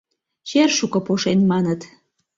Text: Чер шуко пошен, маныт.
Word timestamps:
Чер 0.49 0.69
шуко 0.77 0.99
пошен, 1.07 1.39
маныт. 1.51 1.81